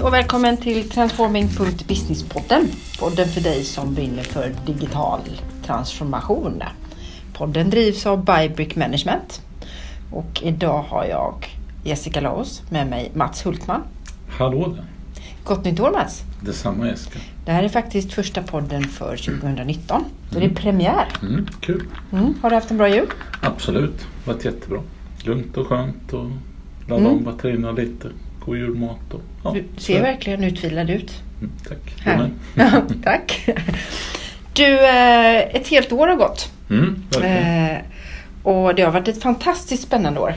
[0.00, 2.68] Hej och välkommen till Transforming.businesspodden.
[3.00, 5.20] Podden för dig som brinner för digital
[5.66, 6.62] transformation.
[7.32, 9.42] Podden drivs av Bybrick Management.
[10.12, 11.46] Och idag har jag
[11.84, 13.82] Jessica Laos med mig Mats Hultman.
[14.28, 14.84] Hallå där.
[15.44, 16.22] Gott nytt år Mats!
[16.42, 17.18] Detsamma Jessica.
[17.44, 20.04] Det här är faktiskt första podden för 2019.
[20.32, 21.08] Så det är premiär.
[21.22, 21.86] Mm, kul.
[22.12, 22.34] Mm.
[22.42, 23.08] Har du haft en bra jul?
[23.42, 24.06] Absolut.
[24.24, 24.80] Varit jättebra.
[25.24, 26.30] Lugnt och skönt och
[26.88, 27.12] ladda Mm.
[27.18, 28.08] om batterierna lite.
[28.44, 31.22] God julmat och ja, Du ser verkligen utvilad ut.
[31.40, 31.94] Mm, tack.
[32.00, 32.30] Här.
[32.54, 33.48] Ja, tack!
[34.52, 36.52] Du, eh, ett helt år har gått.
[36.70, 37.02] Mm.
[37.22, 37.78] Eh,
[38.42, 40.34] och det har varit ett fantastiskt spännande år.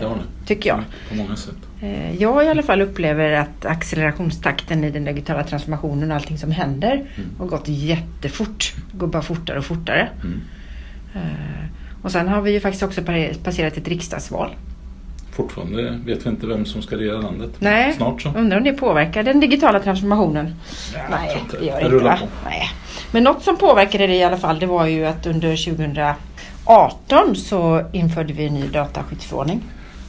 [0.00, 0.22] det har ni.
[0.46, 0.84] Tycker jag.
[1.08, 1.54] På många sätt.
[1.82, 6.50] Eh, Jag i alla fall upplever att accelerationstakten i den digitala transformationen och allting som
[6.50, 7.30] händer Mm.
[7.38, 8.72] har gått jättefort.
[8.92, 10.08] Det går bara fortare och fortare.
[10.22, 10.40] Mm.
[11.14, 11.64] Eh,
[12.02, 13.02] Och sen har vi ju faktiskt också
[13.44, 14.54] passerat ett riksdagsval.
[15.36, 17.50] Fortfarande vet vi inte vem som ska regera landet.
[17.58, 17.92] Nej.
[17.92, 18.32] Snart så.
[18.36, 20.54] Undrar om det påverkar den digitala transformationen?
[20.94, 22.18] Ja, Nej, det gör det inte va?
[22.44, 22.70] Nej.
[23.12, 25.56] Men något som påverkade det i alla fall det var ju att under
[26.64, 29.62] 2018 så införde vi en ny dataskyddsförordning,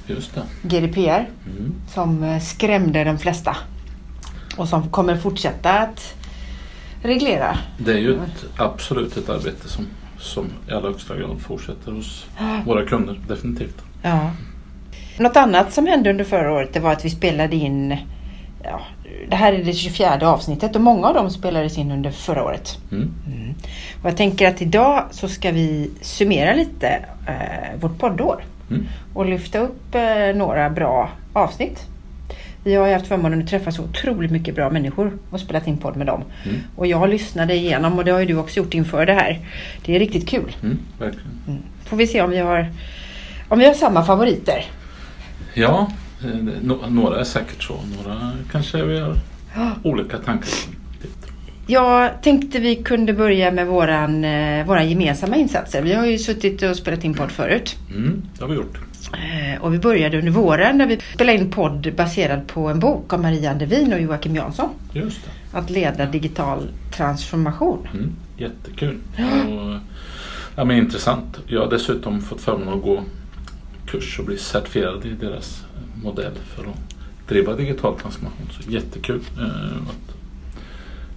[0.08, 0.42] Just det.
[0.80, 1.74] GDPR, Mm.
[1.94, 3.58] som eh, skrämde de flesta.
[4.58, 6.14] Och som kommer fortsätta att
[7.04, 7.58] reglera.
[7.78, 9.86] Det är ju ett, absolut ett arbete som,
[10.20, 12.26] som i allra högsta grad fortsätter hos
[12.66, 13.20] våra kunder.
[13.28, 13.82] Definitivt.
[14.02, 14.32] Ja.
[15.18, 17.98] Något annat som hände under förra året det var att vi spelade in
[18.64, 18.82] Ja,
[19.30, 22.78] det här är det 24 avsnittet och många av dem spelades in under förra året.
[22.92, 23.14] Mm.
[24.02, 26.88] Och jag tänker att idag så ska vi summera lite
[27.28, 28.86] eh, vårt poddår Mm.
[29.14, 31.86] och lyfta upp eh, några bra avsnitt.
[32.64, 35.78] Vi har ju haft förmånen att träffa så otroligt mycket bra människor och spelat in
[35.78, 36.24] podd med dem.
[36.46, 36.58] Mm.
[36.76, 39.40] Och jag lyssnade igenom och det har ju du också gjort inför det här.
[39.86, 40.56] Det är riktigt kul.
[40.64, 40.80] Mm.
[41.48, 41.60] Mm.
[41.86, 42.68] Får vi se om vi har,
[43.48, 44.66] om vi har samma favoriter.
[45.56, 45.92] Ja,
[46.24, 47.80] eh, några är säkert så.
[47.98, 49.16] Några kanske vi har
[49.84, 50.50] olika tankar.
[51.68, 55.82] Jag tänkte vi kunde börja med våran, eh, våra gemensamma insatser.
[55.82, 57.76] Vi har ju suttit och spelat in podd förut.
[57.96, 58.78] Mm, det har vi gjort.
[59.14, 63.14] Eh, Och vi började under våren när vi spelade in podd baserad på en bok
[63.14, 64.70] av Maria Andevin och Joakim Jansson.
[64.94, 65.58] Just det.
[65.58, 67.88] Att leda digital transformation.
[67.94, 68.98] Mm, jättekul.
[69.18, 69.80] Och,
[70.56, 71.40] ja, men intressant.
[71.48, 73.04] Jag har dessutom fått förmånen att gå
[73.88, 75.66] kurs och bli certifierad i deras
[76.04, 76.96] modell för att
[77.28, 78.48] driva digital transformation.
[78.52, 79.22] Så jättekul.
[79.40, 79.82] Eh,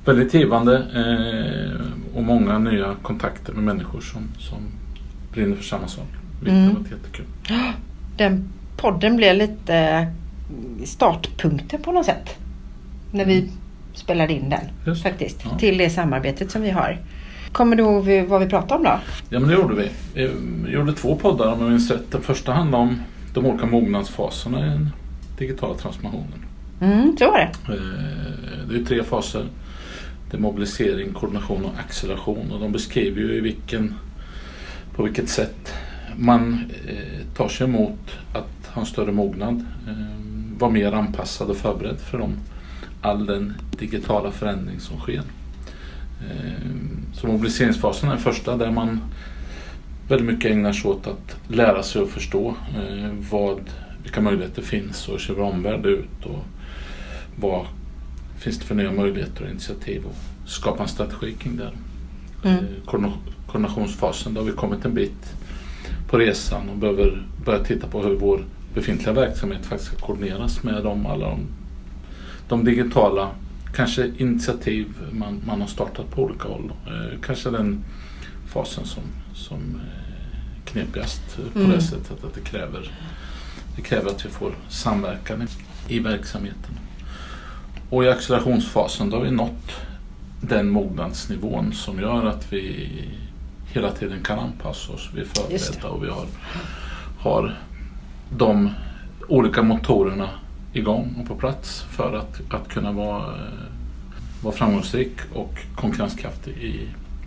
[0.05, 4.59] väldigt givande eh, och många nya kontakter med människor som, som
[5.33, 6.06] brinner för samma sak.
[6.41, 6.69] Vilket Mm.
[6.69, 7.25] har varit jättekul.
[8.17, 12.37] Den podden blev lite eh, startpunkten på något sätt.
[13.12, 13.50] När vi
[13.95, 15.41] spelade in den Just faktiskt.
[15.45, 15.59] Ja.
[15.59, 16.99] Till det samarbetet som vi har.
[17.53, 19.01] Kommer du ihåg vad vi pratade om då?
[19.31, 19.91] Ja men det gjorde vi.
[20.65, 22.11] Vi gjorde två poddar om jag minns rätt.
[22.11, 23.01] Den första handlade om
[23.35, 24.91] de olika mognadsfaserna i den
[25.39, 26.45] digitala transformationen.
[26.81, 27.73] Mm, så var det.
[27.75, 29.45] Eh, Det är tre faser.
[30.31, 32.53] Det är mobilisering, koordination och acceleration.
[32.53, 33.95] Och de beskriver ju i vilken,
[34.97, 35.75] på vilket sätt
[36.17, 37.99] man eh, tar sig emot
[38.33, 39.67] att ha en större mognad.
[39.89, 39.95] Eh,
[40.59, 42.33] vara mer anpassad och förberedd för dem,
[43.03, 45.23] all den digitala förändring som sker.
[46.21, 46.71] Eh,
[47.12, 49.01] så mobiliseringsfasen är den första där man
[50.09, 53.61] väldigt mycket ägnar sig åt att lära sig och förstå eh, vad,
[54.03, 56.45] vilka möjligheter finns och hur ser vår omvärld ut och
[57.37, 57.67] vad
[58.39, 61.71] finns det för nya möjligheter och initiativ och skapa en strategi kring det.
[62.49, 62.59] Mm.
[62.59, 65.35] Eh, koordina- Koordinationsfasen, då har vi kommit en bit
[66.09, 70.85] på resan och behöver börja titta på hur vår befintliga verksamhet faktiskt ska koordineras med
[70.85, 71.41] de, alla de,
[72.49, 73.29] de digitala
[73.75, 76.73] kanske initiativ man, man har startat på olika håll.
[76.87, 77.84] Eh, kanske den
[78.47, 79.03] fasen som,
[79.34, 81.71] som eh, knepigast på Mm.
[81.71, 82.91] det sättet att det kräver,
[83.77, 85.43] det kräver att vi får samverkan
[85.89, 86.79] i, i verksamheten.
[87.91, 89.73] Och i accelerationsfasen då har vi nått
[90.41, 92.88] den mognadsnivån som gör att vi
[93.73, 95.11] hela tiden kan anpassa oss.
[95.15, 96.26] Vi är förberedda och vi har,
[97.19, 97.59] har
[98.37, 98.70] de
[99.29, 100.29] olika motorerna
[100.73, 103.41] igång och på plats för att, att kunna vara, eh,
[104.43, 106.81] vara framgångsrik och konkurrenskraftig i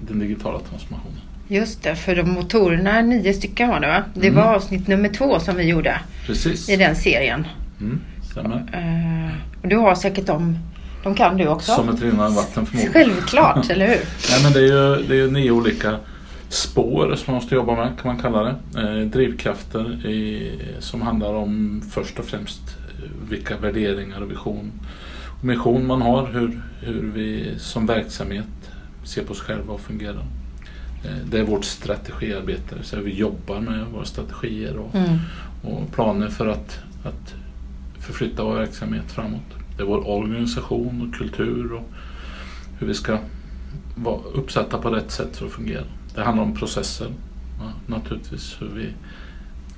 [0.08, 1.18] den digitala transformationen.
[1.48, 4.04] Just det, för de motorerna, nio stycken var det va?
[4.14, 4.44] Det Mm.
[4.44, 6.70] var avsnitt nummer två som vi gjorde Precis.
[6.70, 7.48] i den serien.
[7.82, 8.00] Mm,
[8.32, 8.56] stämmer.
[8.74, 10.58] Eh, och du har säkert dem,
[11.04, 11.72] de kan du också?
[11.72, 12.94] Som ett rinnande vatten förmodligen.
[12.94, 13.96] Självklart, eller hur?
[14.32, 14.64] Nej, men det är
[14.98, 15.96] ju det är ju nio olika
[16.50, 18.56] spår som man måste jobba med kan man kalla det.
[18.82, 22.62] Eh, drivkrafter i, som handlar om först och främst
[23.30, 24.72] vilka värderingar och vision
[25.40, 26.28] och mission man har.
[26.34, 28.46] Hur, hur vi som verksamhet
[29.04, 30.26] ser på oss själva och fungerar.
[31.06, 35.18] Eh, det är vårt strategiarbete, så vi jobbar med våra strategier och, Mm.
[35.64, 37.34] och planer för att, att
[38.00, 39.42] förflytta vår verksamhet framåt.
[39.78, 41.90] Det är vår organisation och kultur och
[42.80, 43.18] hur vi ska
[43.96, 45.84] vara uppsatta på rätt sätt för att fungera.
[46.16, 47.08] Det handlar om processer
[47.60, 48.58] ja, naturligtvis.
[48.60, 48.90] Hur vi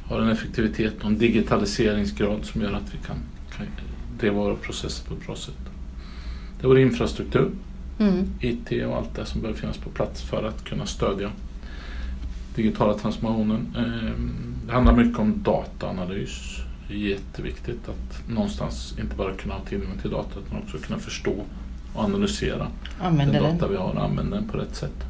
[0.07, 3.15] har en effektivitet och en digitaliseringsgrad som gör att vi kan,
[3.57, 3.65] kan
[4.19, 5.55] driva våra processer på ett bra sätt.
[6.59, 7.51] Det är vår infrastruktur,
[7.99, 8.25] Mm.
[8.41, 11.31] IT och allt det som behöver finnas på plats för att kunna stödja
[12.55, 13.75] digitala transformationen.
[13.77, 14.31] Ehm,
[14.67, 16.57] Det handlar mycket om dataanalys.
[16.87, 20.99] Det är jätteviktigt att någonstans inte bara kunna ha tillgång till data utan också kunna
[20.99, 21.45] förstå
[21.93, 22.67] och analysera
[23.01, 23.57] Använder den den.
[23.57, 25.03] data vi har och använda den på rätt sätt.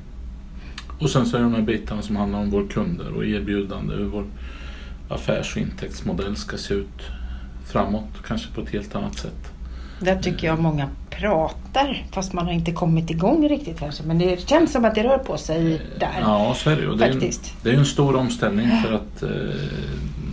[0.99, 3.95] Och sen så är det de här bitarna som handlar om våra kunder och erbjudande,
[3.95, 4.25] hur vår
[5.09, 7.01] affärs och intäktsmodell ska se ut
[7.65, 9.51] framåt, kanske på ett helt annat sätt.
[9.99, 14.03] Där tycker jag många pratar fast man har inte kommit igång riktigt kanske.
[14.03, 16.17] Men det känns som att det rör på sig där.
[16.21, 16.95] Ja, så är det ju.
[16.95, 17.53] Det är, en, Faktiskt.
[17.63, 19.29] det är en stor omställning för att eh,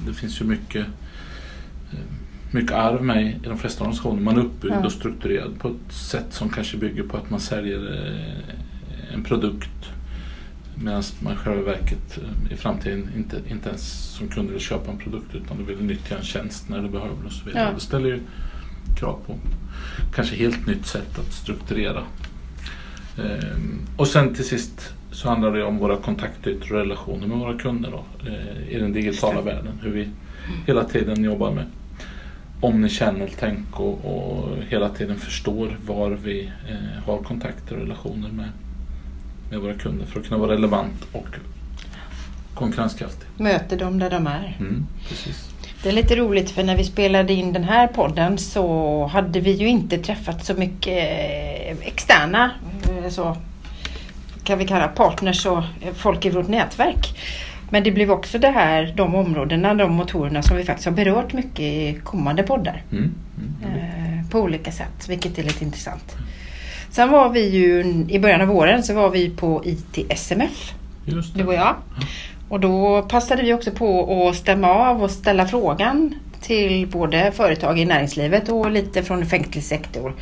[0.06, 0.86] det finns ju mycket,
[1.92, 1.98] eh,
[2.50, 4.22] mycket arv med i de flesta organisationer.
[4.22, 4.86] Man är uppbyggd Ja.
[4.86, 9.79] och strukturerad på ett sätt som kanske bygger på att man säljer eh, en produkt
[10.80, 13.82] medan man i själva verket eh, i framtiden inte, inte ens
[14.14, 17.26] som kund vill köpa en produkt utan du vill nyttja en tjänst när du behöver
[17.26, 17.64] och så vidare.
[17.64, 17.72] Ja.
[17.74, 18.20] Det ställer ju
[18.96, 19.34] krav på
[20.14, 22.02] kanske helt nytt sätt att strukturera.
[23.18, 27.58] Ehm, och sen till sist så handlar det om våra kontaktytor och relationer med våra
[27.58, 29.80] kunder då, eh, i den digitala världen.
[29.82, 30.08] Hur vi
[30.66, 31.64] hela tiden jobbar med
[32.60, 38.48] omnichannel-tänk och, och hela tiden förstår var vi eh, har kontakter och relationer med,
[39.50, 41.26] med våra kunder för att kunna vara relevant och
[42.54, 43.28] konkurrenskraftig.
[43.36, 44.56] Möter dem där de är.
[44.60, 45.50] Mm, precis.
[45.82, 49.50] Det är lite roligt för när vi spelade in den här podden så hade vi
[49.50, 52.50] ju inte träffat så mycket eh, externa
[52.88, 53.36] eh, så
[54.44, 57.18] kan vi kalla partners och eh, folk i vårt nätverk.
[57.70, 61.32] Men det blev också det här, de områdena, de motorerna som vi faktiskt har berört
[61.32, 62.82] mycket i kommande poddar.
[62.92, 63.14] Mm,
[63.64, 66.16] mm, på olika sätt, vilket är lite intressant.
[66.90, 70.72] Sen var vi ju i början av åren så var vi på ITSMF,
[71.04, 71.46] Just du det.
[71.46, 71.74] och jag.
[72.48, 77.78] Och då passade vi också på att stämma av och ställa frågan till både företag
[77.78, 80.14] i näringslivet och lite från offentlig sektor.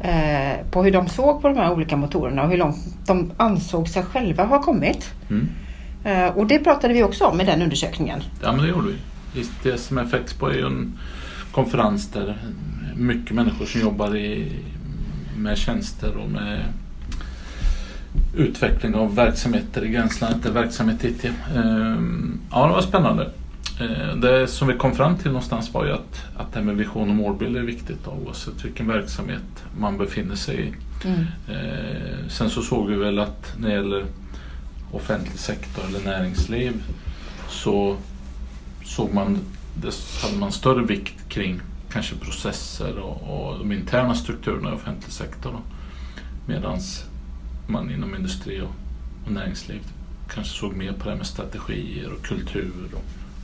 [0.00, 2.76] Eh, på hur de såg på de här olika motorerna och hur långt
[3.06, 5.10] de ansåg sig själva ha kommit.
[5.30, 5.48] Mm.
[6.04, 8.22] Eh, och det pratade vi också om i den undersökningen.
[8.42, 9.40] Ja men det gjorde vi.
[9.40, 10.98] ITSMF Expo är ju en
[11.52, 12.38] konferens där
[12.96, 14.52] mycket människor som jobbar i,
[15.38, 16.64] med tjänster och med
[18.36, 21.24] utveckling av verksamheter i gränslandet, där verksamhet IT.
[21.56, 23.30] Ehm, Ja, det var spännande.
[23.80, 26.76] Eh, Det som vi kom fram till någonstans var ju att, att det här med
[26.76, 30.72] vision och målbild är viktigt då, oavsett vilken verksamhet man befinner sig i.
[31.08, 31.20] Mm.
[31.48, 34.04] Eh, sen så såg vi väl att när det gäller
[34.92, 36.72] offentlig sektor eller näringsliv
[37.48, 37.96] så
[38.84, 39.38] såg man,
[39.74, 41.60] det hade man större vikt kring
[41.92, 45.60] kanske processer och, och de interna strukturerna i offentlig sektor.
[46.46, 46.78] Medan
[47.66, 48.74] man inom industri och,
[49.26, 49.80] och näringsliv
[50.34, 52.72] kanske såg mer på det här med strategier och kultur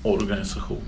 [0.02, 0.82] och organisation.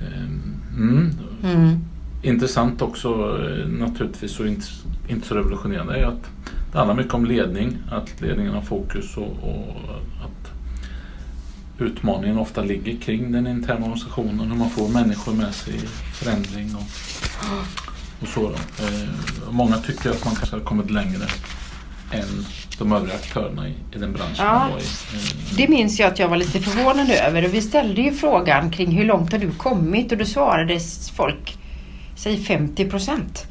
[0.00, 1.10] Ehm, Mm.
[1.42, 1.78] Mm.
[2.22, 4.66] Intressant också eh, naturligtvis och inte,
[5.08, 6.30] inte så revolutionerande är att
[6.72, 9.66] det handlar mycket om ledning, att ledningen har fokus och, och
[11.78, 16.74] utmaningen ofta ligger kring den interna organisationen, hur man får människor med sig i förändring
[16.74, 16.82] och,
[18.22, 18.50] och så.
[18.50, 19.08] Eh,
[19.50, 21.24] många tycker att man kanske har kommit längre
[22.12, 22.46] än
[22.78, 24.54] de övriga aktörerna i, i den branschen Ja.
[24.58, 24.82] man var i.
[24.82, 28.70] Eh, Det minns jag att jag var lite förvånad över och vi ställde ju frågan
[28.70, 30.80] kring hur långt har du kommit och då svarade
[31.16, 31.58] folk,
[32.16, 33.46] säg 50 procent.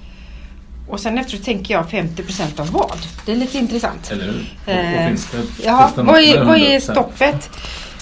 [0.90, 2.98] Och sen efteråt tänker jag 50 procent av vad?
[3.26, 4.12] Det är lite intressant.
[4.12, 4.54] Eller hur?
[4.66, 6.92] Och, Eh, och finns det, Ja, finns något vad är, vad är 100%?
[6.92, 7.50] stoppet?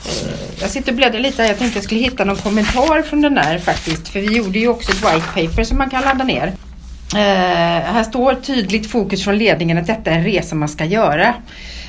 [0.06, 1.50] Eh, Jag sitter och bläddrar lite här.
[1.50, 4.08] Jag tänkte jag skulle hitta någon kommentar från den där faktiskt.
[4.08, 6.48] För vi gjorde ju också ett white paper som man kan ladda ner.
[7.16, 11.34] Eh, här står tydligt fokus från ledningen att detta är en resa man ska göra.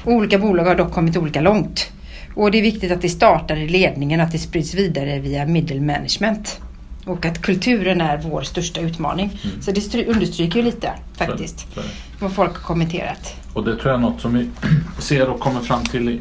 [0.04, 1.92] Olika bolag har dock kommit olika långt.
[2.34, 5.46] Och det är viktigt att det startar i ledningen och att det sprids vidare via
[5.46, 6.60] middle management.
[7.06, 9.40] Och att kulturen är vår största utmaning.
[9.44, 9.62] Mm.
[9.62, 11.58] Så det stry- understryker ju lite faktiskt.
[11.60, 11.88] Så, så.
[12.20, 13.34] Vad folk har kommenterat.
[13.52, 14.48] Och det tror jag är något som vi
[14.98, 16.20] ser och kommer fram till i,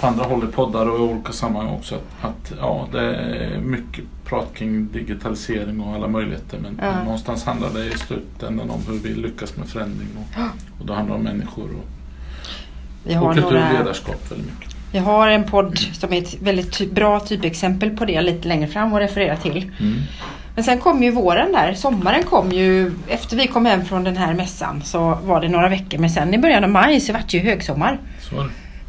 [0.00, 1.94] på andra håll i poddar och i olika sammanhang också.
[1.94, 6.92] Att, att ja, det är mycket prat kring digitalisering och alla möjligheter men, Ja.
[6.92, 10.40] men någonstans handlar det i slutändan om hur vi lyckas med förändring och,
[10.80, 14.74] och då handlar det om människor och, och kultur och ledarskap väldigt mycket.
[14.92, 18.66] Jag har en podd som är ett väldigt ty- bra typexempel på det lite längre
[18.68, 19.70] fram att referera till.
[19.80, 19.94] Mm.
[20.54, 24.16] Men sen kom ju våren där, sommaren kom ju, efter vi kom hem från den
[24.16, 27.28] här mässan så var det några veckor men sen i början av maj så vart
[27.30, 27.98] det ju högsommar.
[28.20, 28.46] Så.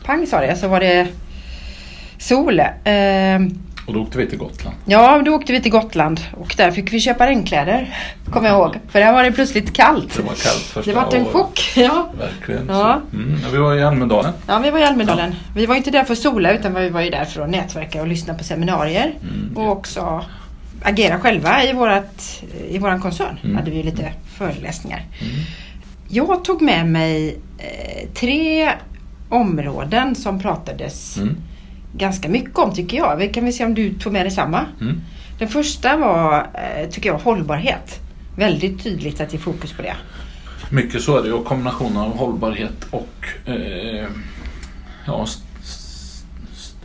[0.10, 1.08] Pang sa det, så var det
[2.18, 2.62] sol.
[2.84, 4.76] Ehm, Och då åkte vi till Gotland.
[4.86, 7.98] Ja, då åkte vi till Gotland och där fick vi köpa regnkläder.
[8.32, 8.76] Kommer jag ihåg.
[8.88, 10.18] För där var det plötsligt kallt.
[10.18, 11.72] Det var kallt första Det var en chock.
[11.76, 12.10] Ja.
[12.20, 12.66] Verkligen.
[12.68, 13.02] Ja.
[13.14, 14.34] Mm, ja, vi var i Almedalen.
[14.48, 15.36] ja, vi var i Almedalen.
[15.56, 18.02] Vi var inte där för att sola utan vi var ju där för att nätverka
[18.02, 19.14] och lyssna på seminarier.
[19.22, 19.58] Mm.
[19.58, 20.26] Och också
[20.84, 23.38] agera själva i, vårat, i våran koncern.
[23.44, 23.56] Mm.
[23.56, 25.00] hade vi lite föreläsningar.
[25.22, 25.34] Mm.
[26.12, 28.70] Jag tog med mig eh, tre
[29.30, 31.36] områden som pratades Mm.
[31.98, 33.18] ganska mycket om tycker jag.
[33.18, 34.66] Vi kan vi se om du tog med dig samma.
[34.82, 35.02] Mm.
[35.40, 38.00] Den första var, eh, tycker jag, hållbarhet.
[38.38, 39.96] Väldigt tydligt att ge fokus på det.
[40.72, 41.34] Mycket så är det.
[41.34, 44.08] Och kombinationen av hållbarhet och eh,
[45.06, 45.26] ja,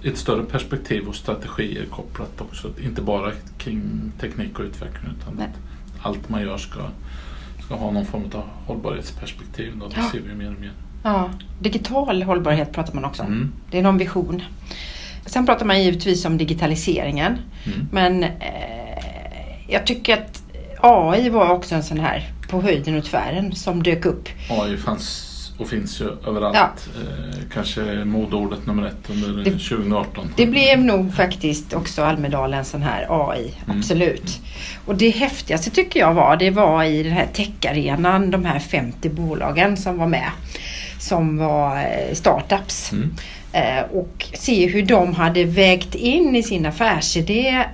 [0.04, 2.70] ett större perspektiv och strategier kopplat också.
[2.84, 3.82] Inte bara kring
[4.20, 5.46] teknik och utveckling utan Nej.
[5.46, 6.80] att allt man gör ska,
[7.64, 9.72] ska ha någon form av hållbarhetsperspektiv.
[9.80, 9.88] Då.
[9.88, 10.08] Det Ja.
[10.12, 10.72] ser vi mer och mer.
[11.04, 11.30] Ja,
[11.60, 13.28] digital hållbarhet pratar man också om.
[13.28, 13.52] Mm.
[13.70, 14.42] Det är någon vision.
[15.26, 17.38] Sen pratar man givetvis om digitaliseringen.
[17.66, 17.88] Mm.
[17.92, 18.30] Men eh,
[19.68, 20.42] jag tycker att
[20.80, 24.28] AI var också en sån här på höjden och tvären som dök upp.
[24.50, 26.56] AI fanns och finns ju överallt.
[26.56, 26.70] Ja.
[27.00, 30.28] Eh, kanske modeordet nummer ett under Det- 2018.
[30.36, 33.78] Det blev nog faktiskt också Almedalen en sån här AI, Mm.
[33.78, 34.40] absolut.
[34.86, 39.08] Och det häftigaste tycker jag var, det var i den här techarenan, de här 50
[39.08, 40.30] bolagen som var med.
[41.08, 42.92] Som var eh, startups.
[42.92, 43.14] Mm.
[43.52, 47.64] Eh, och se hur de hade vägt in i sin affärsidé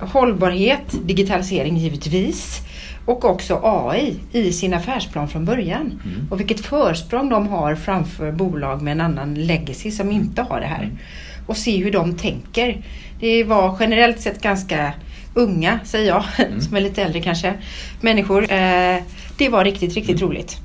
[0.00, 2.60] hållbarhet, digitalisering givetvis
[3.06, 6.00] och också AI i sin affärsplan från början.
[6.04, 6.28] Mm.
[6.30, 10.66] Och vilket försprång de har framför bolag med en annan legacy som inte har det
[10.66, 10.82] här.
[10.82, 10.98] Mm.
[11.46, 12.82] Och se hur de tänker.
[13.20, 14.92] Det var generellt sett ganska
[15.34, 16.60] unga, säger jag, Mm.
[16.60, 17.54] som är lite äldre kanske,
[18.00, 18.42] människor.
[18.52, 18.96] Eh,
[19.38, 20.28] det var riktigt, riktigt Mm.
[20.30, 20.56] roligt.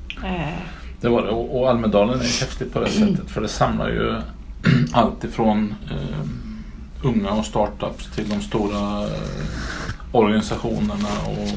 [1.00, 1.28] Det var det.
[1.30, 4.14] Och och Almedalen är häftigt på det sättet för det samlar ju
[4.92, 6.28] allt ifrån eh,
[7.02, 9.10] unga och startups till de stora eh,
[10.12, 11.48] organisationerna och,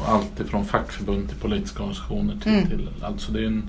[0.00, 2.66] och allt ifrån fackförbund till politiska organisationer till, Mm.
[2.68, 3.68] till alltså det är en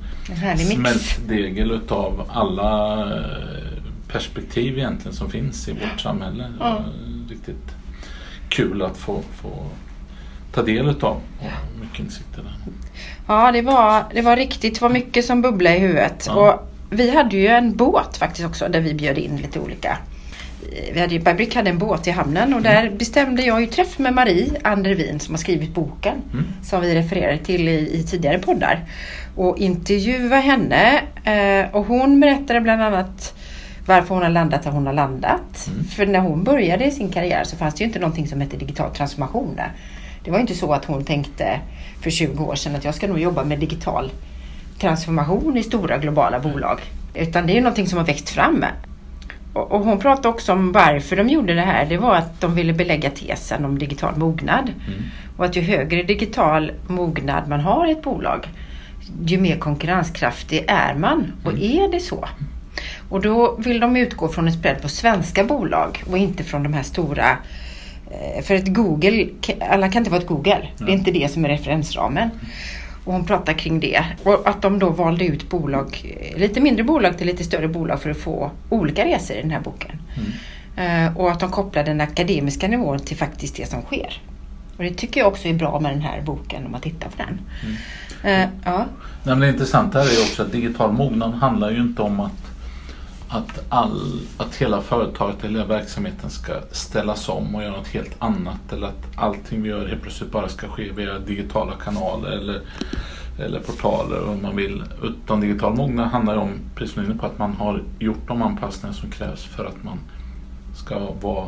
[0.51, 6.51] en smältdegel utav alla eh, perspektiv egentligen som finns i vårt samhälle.
[6.59, 6.83] Var
[7.29, 7.75] Riktigt
[8.49, 9.67] kul att få, få
[10.53, 12.73] ta del utav och mycket insikter där.
[13.27, 16.23] Ja, det var, det var riktigt, det var mycket som bubblade i huvudet.
[16.27, 16.33] Ja.
[16.33, 19.97] Och vi hade ju en båt faktiskt också där vi bjöd in lite olika.
[20.93, 23.99] Vi hade ju, Bybrick hade en båt i hamnen och där bestämde jag ju träff
[23.99, 26.45] med Marie Andervin som har skrivit boken Mm.
[26.63, 28.79] som vi refererade till i, i tidigare poddar.
[29.35, 33.33] Och intervjua henne eh, och hon berättade bland annat
[33.85, 35.67] varför hon har landat där hon har landat.
[35.67, 35.83] Mm.
[35.83, 38.91] För när hon började sin karriär så fanns det ju inte någonting som hette digital
[38.95, 39.71] transformation där.
[40.27, 41.59] Det var inte så att hon tänkte
[42.01, 44.11] för 20 år sedan att jag ska nog jobba med digital
[44.79, 46.79] transformation i stora globala bolag.
[47.13, 48.65] Utan det är någonting som har växt fram.
[49.53, 51.85] Och, hon pratade också om varför de gjorde det här.
[51.85, 54.63] Det var att de ville belägga tesen om digital mognad.
[54.87, 55.03] Mm.
[55.37, 58.47] Och att ju högre digital mognad man har i ett bolag,
[59.25, 61.33] ju mer konkurrenskraftig är man.
[61.45, 62.27] Och är det så?
[63.09, 66.73] Och då vill de utgå från en spread på svenska bolag och inte från de
[66.73, 67.37] här stora
[68.43, 69.27] för ett Google,
[69.69, 70.67] alla kan inte vara ett Google.
[70.77, 72.29] Det är inte det som är referensramen.
[73.05, 74.03] Och hon pratar kring det.
[74.23, 78.01] Och att de då valde ut bolag, eh, lite mindre bolag till lite större bolag
[78.01, 79.91] för att få olika resor i den här boken.
[80.75, 81.05] Mm.
[81.07, 84.21] Eh, Och att de kopplade den akademiska nivån till faktiskt det som sker.
[84.77, 87.15] Och det tycker jag också är bra med den här boken om man tittar på
[87.17, 87.39] den.
[88.23, 88.77] Eh, ja.
[88.77, 92.51] Nej, men det intressanta här är också att digital mognad handlar ju inte om att,
[93.29, 98.15] att, all, att hela företaget eller hela verksamheten ska ställas om och göra något helt
[98.19, 102.61] annat eller att allting vi gör helt plötsligt bara ska ske via digitala kanaler eller,
[103.39, 104.83] eller portaler om man vill.
[105.03, 108.41] Utan digital mognad handlar ju om, precis som inne på, att man har gjort de
[108.41, 109.99] anpassningar som krävs för att man
[110.75, 111.47] ska vara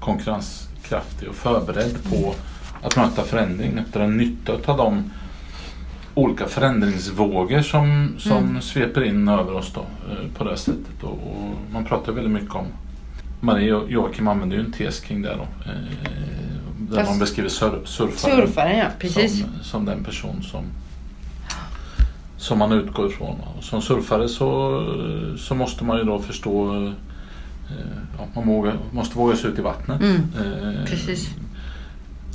[0.00, 2.34] konkurrenskraftig och förberedd på
[2.82, 3.78] att möta förändring.
[3.78, 5.10] Att dra nytta av de
[6.20, 8.62] olika förändringsvågor som, som Mm.
[8.62, 11.02] sveper in över oss då, eh, på det sättet.
[11.02, 12.66] Och, och man pratar väldigt mycket om
[13.40, 15.42] Marie och Joakim använder ju en tes kring det då.
[15.70, 15.70] Eh,
[16.78, 19.40] där Fast- man beskriver sur, surfaren Surfaren ja, precis.
[19.40, 20.64] som, som den person som
[22.36, 23.36] som man utgår ifrån.
[23.56, 24.80] Och som surfare så,
[25.38, 26.92] så måste man ju då förstå eh,
[28.18, 30.00] ja, man måste våga sig ut i vattnet.
[30.00, 31.30] Mm, Eh, precis.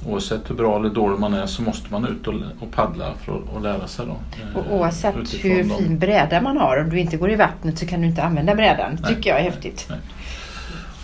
[0.05, 3.41] Oavsett hur bra eller dålig man är så måste man ut och, och paddla för
[3.57, 4.05] att lära sig.
[4.05, 7.35] Då, eh, Och oavsett hur de- fin bräda man har, om du inte går i
[7.35, 8.95] vattnet så kan du inte använda brädan.
[8.95, 9.85] Det Nej, tycker jag är nej, häftigt.
[9.89, 9.99] nej.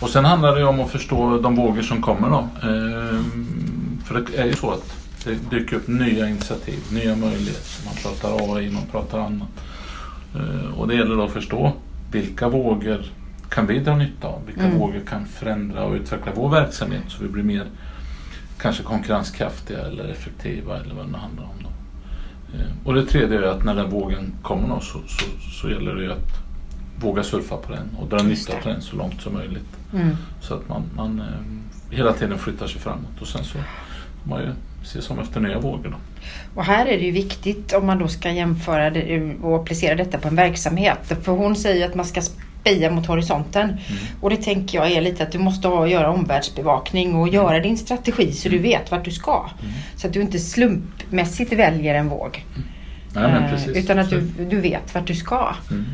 [0.00, 2.48] Och sen handlar det om att förstå de vågor som kommer då.
[2.68, 4.94] Ehm, för det är ju så att
[5.24, 7.84] det dyker upp nya initiativ, nya möjligheter.
[7.84, 9.48] Man pratar AI, man pratar annat.
[10.34, 11.72] Ehm, och det gäller då att förstå
[12.12, 13.00] vilka vågor
[13.48, 14.40] kan vi dra nytta av?
[14.46, 14.78] Vilka Mm.
[14.78, 17.64] vågor kan förändra och utveckla vår verksamhet så vi blir mer
[18.62, 21.54] kanske konkurrenskraftiga eller effektiva eller vad det nu handlar om.
[21.62, 21.68] Då.
[22.58, 25.24] Eh, Och det tredje är att när den vågen kommer då, så, så,
[25.60, 26.28] så gäller det att
[27.00, 29.68] våga surfa på den och dra nytta på den så långt som möjligt.
[29.94, 30.16] Mm.
[30.40, 34.40] Så att man, man eh, hela tiden flyttar sig framåt och sen så får man
[34.42, 34.48] ju
[34.84, 35.88] se som efter nya vågor.
[35.90, 35.96] Då.
[36.54, 40.18] Och här är det ju viktigt om man då ska jämföra det och applicera detta
[40.18, 40.98] på en verksamhet.
[41.22, 42.22] För hon säger att man ska
[42.62, 43.64] speja mot horisonten.
[43.64, 43.80] Mm.
[44.20, 47.78] Och det tänker jag är lite att du måste ha, göra omvärldsbevakning och göra din
[47.78, 49.46] strategi så du vet vart du ska.
[49.60, 49.72] Mm.
[49.96, 52.44] Så att du inte slumpmässigt väljer en våg.
[53.14, 53.76] Nej, men Eh, precis.
[53.76, 55.54] utan att du, du vet vart du ska.
[55.70, 55.84] Mm.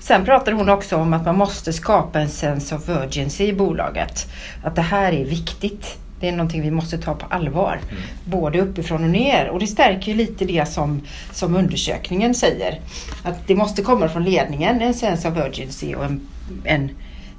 [0.00, 4.32] Sen pratar hon också om att man måste skapa en sense of urgency i bolaget.
[4.64, 5.98] Att det här är viktigt.
[6.20, 7.80] Det är någonting vi måste ta på allvar.
[7.90, 8.02] Mm.
[8.24, 9.48] Både uppifrån och ner.
[9.48, 11.00] Och det stärker ju lite det som,
[11.32, 12.80] som undersökningen säger.
[13.22, 16.20] Att det måste komma från ledningen, en sense of urgency och en,
[16.64, 16.90] en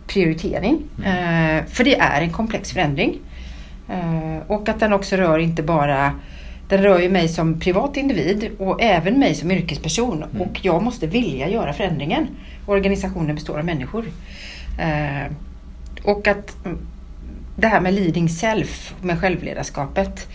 [0.07, 0.83] prioritering.
[1.05, 3.17] Eh, för det är en komplex förändring.
[3.89, 6.13] Eh, och att den också rör inte bara
[6.69, 10.23] den rör ju mig som privat individ och även mig som yrkesperson.
[10.23, 10.41] Mm.
[10.41, 12.27] Och jag måste vilja göra förändringen.
[12.65, 14.05] Organisationen består av människor.
[14.79, 15.31] Eh,
[16.03, 16.77] och att mm,
[17.59, 20.27] det här med leading self, med självledarskapet.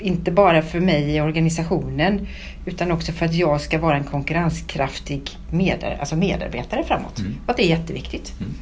[0.00, 2.26] Inte bara för mig i organisationen
[2.66, 7.18] utan också för att jag ska vara en konkurrenskraftig medar, alltså medarbetare framåt.
[7.18, 7.34] Mm.
[7.46, 8.34] Och det är jätteviktigt.
[8.40, 8.54] Mm.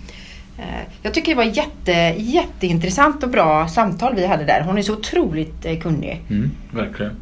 [0.58, 4.60] Eh, Jag tycker det var jätte, jätteintressant och bra samtal vi hade där.
[4.60, 6.22] Hon är så otroligt eh, kunnig.
[6.30, 7.16] Mm, verkligen.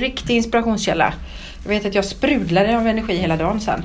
[0.00, 1.14] Riktig inspirationskälla.
[1.62, 3.84] Jag vet att jag sprudlade av energi hela dagen sen.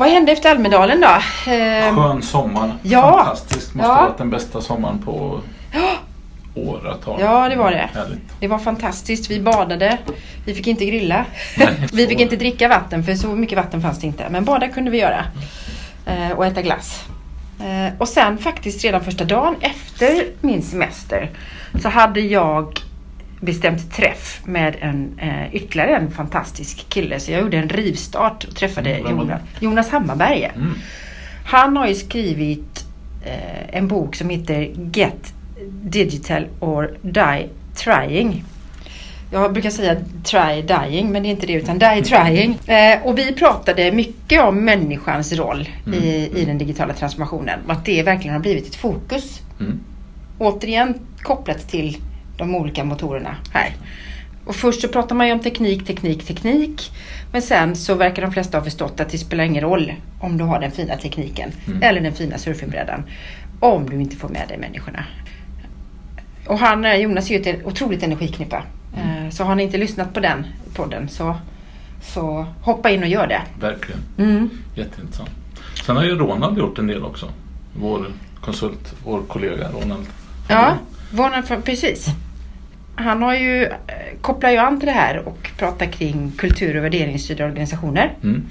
[0.00, 1.06] Vad hände efter Almedalen då?
[1.52, 2.72] Eh, Skön sommar.
[2.82, 3.16] ja.
[3.24, 3.74] Fantastiskt.
[3.74, 3.94] Måste Ja.
[3.94, 5.40] ha varit den bästa sommaren på
[6.54, 7.20] åratal.
[7.20, 7.88] Ja, det var det.
[7.94, 8.20] Härligt.
[8.40, 9.30] Det var fantastiskt.
[9.30, 9.98] Vi badade.
[10.44, 11.24] Vi fick inte grilla.
[11.56, 14.26] Nej, vi fick inte dricka vatten för så mycket vatten fanns det inte.
[14.30, 15.24] Men bada kunde vi göra.
[16.06, 17.04] Eh, och äta glass.
[17.60, 21.30] Eh, och sen faktiskt redan första dagen efter min semester
[21.82, 22.80] så hade jag
[23.40, 27.20] bestämt träff med en, eh, ytterligare en fantastisk kille.
[27.20, 29.10] Så jag gjorde en rivstart och träffade Mm?
[29.18, 30.44] Jonas, Jonas Hammarberg.
[30.44, 30.74] Mm.
[31.44, 32.84] Han har ju skrivit
[33.24, 35.34] eh, en bok som heter Get
[35.82, 38.44] Digital or Die Trying.
[39.32, 42.58] Jag brukar säga try dying men det är inte det utan die trying.
[42.66, 45.98] Eh, och vi pratade mycket om människans roll Mm.
[45.98, 47.58] i, i den digitala transformationen.
[47.66, 49.40] Och att det verkligen har blivit ett fokus.
[49.60, 49.80] Mm.
[50.38, 51.96] Återigen kopplat till
[52.40, 53.70] de olika motorerna här.
[54.44, 56.90] Och först så pratar man ju om teknik, teknik, teknik.
[57.32, 60.44] Men sen så verkar de flesta ha förstått att det spelar ingen roll om du
[60.44, 61.82] har den fina tekniken Mm.
[61.82, 63.02] eller den fina surfingbrädan.
[63.60, 65.04] Om du inte får med dig människorna.
[66.46, 68.62] Och han, eh, Jonas är ju ett otroligt energiknippa.
[68.96, 71.36] Eh, Så har ni inte lyssnat på den podden så,
[72.02, 73.42] så hoppa in och gör det.
[73.60, 74.00] Verkligen.
[74.18, 74.50] Mm.
[74.74, 75.30] Jätteintressant.
[75.86, 77.28] Sen har ju Ronald gjort en del också.
[77.76, 78.06] Vår
[78.40, 80.06] konsult, vår kollega Ronald.
[80.48, 80.74] Ja,
[81.42, 82.06] för- precis.
[83.00, 83.72] Han har ju, eh,
[84.20, 88.14] kopplar ju an till det här och pratar kring kultur och värderingsstyrda organisationer.
[88.22, 88.42] Mm.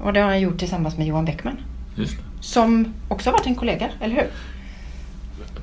[0.00, 1.56] Och det har han gjort tillsammans med Johan Bäckman.
[1.96, 2.16] Just.
[2.40, 4.26] Som också har varit en kollega, eller hur?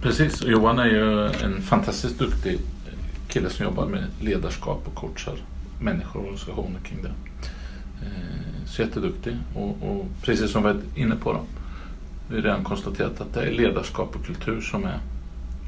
[0.02, 2.60] Precis, och Johan är ju en fantastiskt duktig
[3.28, 5.34] kille som jobbar med ledarskap och coachar
[5.80, 7.10] människor och organisationer kring det.
[8.06, 11.40] Eh, Så jätteduktig och, och precis som vi var inne på då.
[12.30, 15.00] Vi har redan konstaterat att det är ledarskap och kultur som är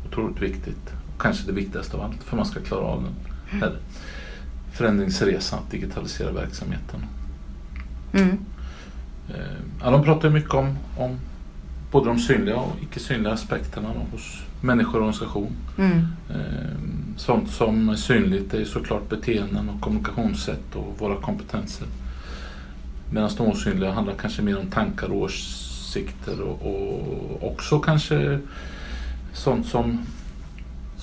[0.09, 0.89] otroligt viktigt.
[1.23, 3.77] Kanske det viktigaste av allt för man ska klara av den här
[4.73, 7.05] förändringsresan digitalisera verksamheten.
[8.13, 8.37] Mm.
[9.29, 9.35] Eh,
[9.83, 11.19] Ja, de pratar mycket om, om
[11.91, 15.51] både de synliga och icke synliga aspekterna då, hos människor och organisation.
[15.77, 15.97] Mm.
[16.29, 16.77] Eh,
[17.17, 21.87] Sånt som är synligt är såklart beteenden och kommunikationssätt och våra kompetenser.
[23.11, 28.39] Medan de osynliga handlar kanske mer om tankar och åsikter och, och också kanske
[29.33, 30.05] sånt som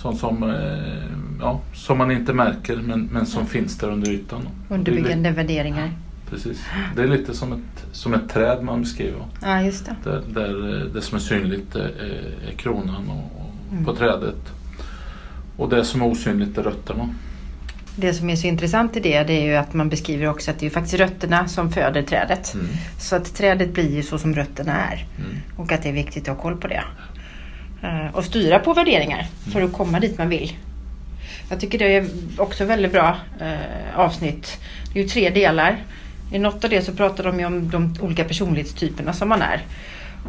[0.02, 1.04] Sånt som, eh,
[1.40, 4.48] ja, som man inte märker men, men som finns där under ytan.
[4.68, 5.86] Underbyggande värderingar.
[5.86, 5.92] li-
[6.30, 6.60] Precis.
[6.96, 9.20] Det är lite som ett, som ett träd man beskriver.
[9.42, 10.10] Ja, just det.
[10.10, 13.84] Där, där eh, det som är synligt är, är, är kronan och, och Mm.
[13.84, 14.52] på trädet.
[15.56, 17.14] Och det som är osynligt är rötterna.
[17.96, 20.58] Det som är så intressant i det, det är ju att man beskriver också att
[20.58, 22.54] det är faktiskt rötterna som föder trädet.
[22.54, 22.66] Mm.
[22.98, 25.06] Så att trädet blir ju så som rötterna är.
[25.18, 25.36] Mm.
[25.56, 26.82] Och att det är viktigt att ha koll på det.
[27.82, 30.52] Eh, Och styra på värderingar för att komma dit man vill.
[31.50, 32.06] Jag tycker det är
[32.38, 34.58] också väldigt bra eh, avsnitt.
[34.92, 35.76] Det är ju tre delar.
[36.32, 39.60] I något av det så pratar de ju om de olika personlighetstyperna som man är.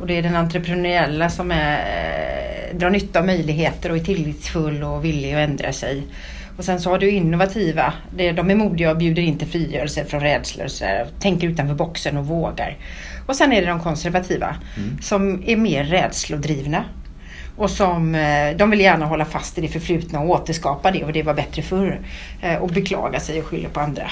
[0.01, 1.81] Och det är den entreprenöriella som är
[2.73, 6.03] drar nytta av möjligheter och är tillitsfull och villig att ändra sig.
[6.57, 7.93] Och sen så har du innovativa.
[8.15, 11.47] Det, de är modiga och bjuder in till frigörelse från rädslor och så där, Tänker
[11.47, 12.77] utanför boxen och vågar.
[13.27, 15.01] Och sen är det de konservativa Mm.
[15.01, 16.83] som är mer rädslodrivna.
[17.55, 21.13] Och som, eh, de vill gärna hålla fast i det förflutna och återskapa det och
[21.13, 21.99] det var bättre förr.
[22.41, 24.11] Eh, Och beklaga sig och skylla på andra.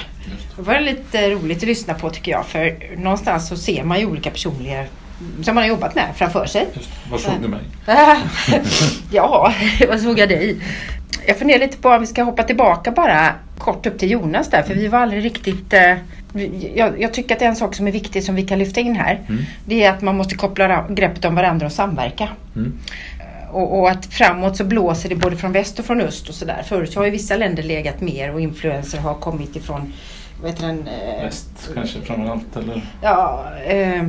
[0.55, 4.05] Det var lite roligt att lyssna på tycker jag för någonstans så ser man ju
[4.05, 4.87] olika personligheter
[5.41, 6.67] som man har jobbat med framför sig.
[6.75, 6.89] Just.
[7.11, 7.59] Vad såg du mig?
[9.11, 9.53] ja,
[9.89, 10.57] vad såg jag dig?
[11.27, 14.61] Jag funderar lite på om vi ska hoppa tillbaka bara kort upp till Jonas där
[14.63, 15.93] för vi var aldrig riktigt eh,
[16.75, 18.79] jag, jag tycker att det är en sak som är viktig som vi kan lyfta
[18.81, 19.19] in här.
[19.29, 19.43] Mm.
[19.65, 22.29] Det är att man måste koppla greppet om varandra och samverka.
[22.55, 22.73] Mm.
[23.51, 26.63] Och, och att framåt så blåser det både från väst och från öst och sådär.
[26.65, 29.93] Förut har ju vissa länder legat mer och influenser har kommit ifrån
[30.41, 30.87] vad heter den?
[30.87, 32.81] Eh, Väst kanske framförallt eller?
[33.01, 34.03] ja, eh,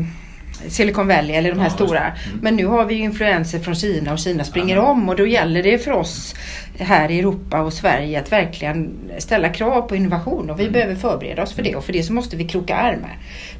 [0.68, 2.00] Silicon Valley eller de här Ja, stora.
[2.00, 2.38] Mm.
[2.42, 4.82] Men nu har vi ju influenser från Kina och Kina springer Ja.
[4.82, 6.34] om och då gäller det för oss
[6.78, 10.72] här i Europa och Sverige att verkligen ställa krav på innovation och vi Mm.
[10.72, 13.06] behöver förbereda oss för det och för det så måste vi kroka arm.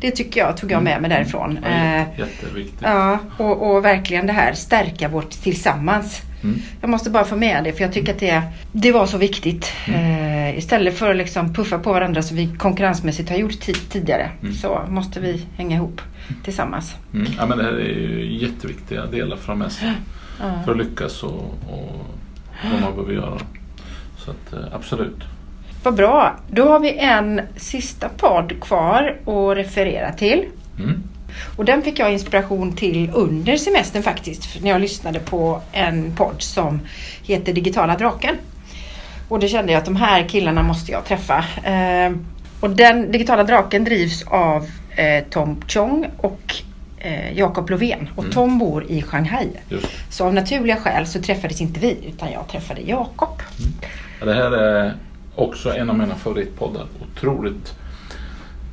[0.00, 1.58] Det tycker jag tog jag med mig därifrån.
[1.62, 2.80] Ja, Eh, jätteviktigt.
[2.82, 6.22] Ja, och, och verkligen det här stärka vårt tillsammans.
[6.42, 6.58] Mm.
[6.80, 9.72] Jag måste bara få med det för jag tycker att det, det var så viktigt.
[9.86, 10.00] Mm.
[10.00, 14.30] Eh, istället för att liksom puffa på varandra som vi konkurrensmässigt har gjort ti- tidigare
[14.42, 14.54] Mm.
[14.54, 16.00] så måste vi hänga ihop
[16.44, 16.94] tillsammans.
[17.14, 17.26] Mm.
[17.38, 19.92] Ja, men det här är ju jätteviktiga delar för med sig
[20.40, 20.62] Ja.
[20.64, 22.06] för att lyckas och, och
[22.72, 23.38] vad man behöver göra.
[24.18, 25.16] Så att, eh, absolut.
[25.82, 26.36] Vad bra.
[26.50, 30.44] Då har vi en sista podd kvar att referera till.
[30.78, 31.02] Mm.
[31.56, 34.62] Och den fick jag inspiration till under semestern faktiskt.
[34.62, 36.80] När jag lyssnade på en podd som
[37.22, 38.36] heter Digitala Draken.
[39.28, 41.44] Och då kände jag att de här killarna måste jag träffa.
[41.64, 42.12] Eh,
[42.60, 46.54] och den Digitala Draken drivs av eh, Tom Chong och
[46.98, 48.08] eh, Jakob Lovén.
[48.14, 48.34] Och Mm.
[48.34, 49.48] Tom bor i Shanghai.
[49.68, 49.86] Just.
[50.10, 53.42] Så av naturliga skäl så träffades inte vi utan jag träffade Jakob.
[54.20, 54.94] Ja, det här är
[55.34, 56.86] också en av mina favoritpoddar.
[57.02, 57.74] Otroligt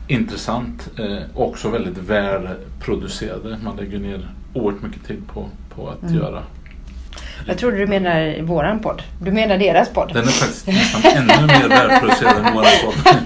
[0.07, 0.89] intressant.
[0.99, 3.57] Eh, också väldigt välproducerade.
[3.63, 6.15] Man lägger ner oerhört mycket tid på, på att Mm.
[6.15, 6.43] göra.
[7.47, 9.01] Jag trodde du menar våran podd.
[9.21, 10.09] Du menar deras podd?
[10.13, 12.95] Den är faktiskt nästan ännu mer välproducerad än vår podd.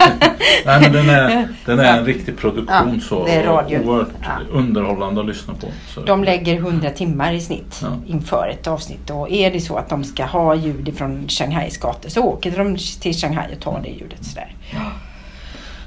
[0.66, 2.94] Nej, men den är, den är en riktig produktion.
[2.94, 3.80] Ja, så det är radio.
[3.80, 4.30] Oerhört Ja.
[4.52, 5.68] underhållande att lyssna på.
[5.94, 6.02] Så.
[6.02, 7.88] De lägger 100 timmar i snitt Ja.
[8.08, 12.10] inför ett avsnitt och är det så att de ska ha ljud från Shanghais gator
[12.10, 14.26] så åker de till Shanghai och tar det ljudet.
[14.26, 14.56] Sådär.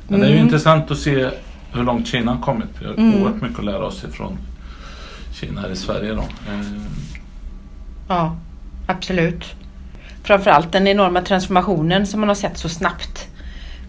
[0.09, 0.47] Men det är ju Mm.
[0.47, 1.31] intressant att se
[1.73, 2.69] hur långt Kina har kommit.
[2.81, 3.14] Vi har Mm.
[3.23, 4.38] oerhört mycket att lära oss ifrån
[5.35, 6.12] Kina här i Sverige.
[6.14, 6.21] Då.
[6.23, 6.61] Eh,
[8.09, 8.37] Ja,
[8.87, 9.45] absolut.
[10.23, 13.29] Framförallt den enorma transformationen som man har sett så snabbt.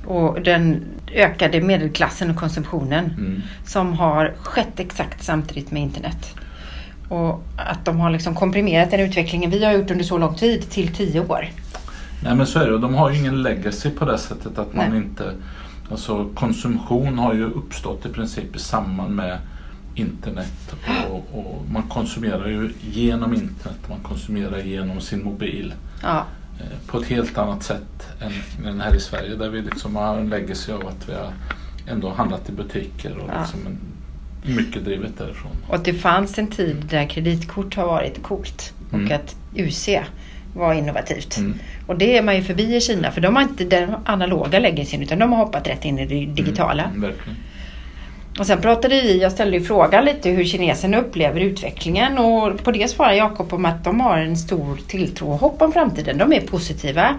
[0.06, 3.42] Och den ökade medelklassen och konsumtionen Mm.
[3.66, 6.36] som har skett exakt samtidigt med internet.
[7.10, 10.70] Och att de har liksom komprimerat den utvecklingen vi har gjort under så lång tid
[10.70, 11.48] till tio år.
[12.24, 12.74] Nej men så är det.
[12.74, 14.98] Och De har ju ingen legacy på det sättet att man Nej.
[14.98, 15.32] inte...
[15.92, 19.38] Alltså konsumtion har ju uppstått i princip i samband med
[19.96, 20.76] internet.
[21.10, 23.80] Och, och man konsumerar ju genom internet.
[23.90, 25.74] Man konsumerar genom sin mobil.
[26.02, 26.26] Ja,
[26.60, 30.18] eh, På ett helt annat sätt än, än här i Sverige där vi liksom har
[30.18, 31.34] en legacy av att vi har
[31.88, 33.40] ändå handlat i butiker och Ja.
[33.42, 33.78] liksom en,
[34.56, 35.52] mycket drivet därifrån.
[35.70, 39.06] och det fanns en tid där kreditkort har varit coolt Mm.
[39.06, 39.90] och att UC
[40.56, 41.38] var innovativt.
[41.38, 41.60] Mm.
[41.88, 45.02] Och det är man ju förbi i Kina för de har inte den analoga legacyn
[45.04, 46.84] utan de har hoppat rätt in i det digitala.
[46.84, 47.12] Mm.
[48.40, 52.72] Och sen pratade vi, jag ställde ju frågan lite hur kineserna upplever utvecklingen och på
[52.72, 56.18] det svarar Jakob om att de har en stor tilltro och hopp om framtiden.
[56.18, 57.16] De är positiva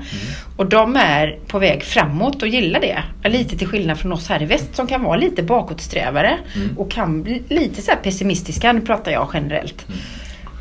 [0.57, 3.03] och de är på väg framåt och gillar det.
[3.29, 6.79] Lite till skillnad från oss här i väst som kan vara lite bakåtsträvare Mm.
[6.79, 8.73] och kan bli lite så pessimistiska.
[8.73, 9.87] Nu pratar jag generellt.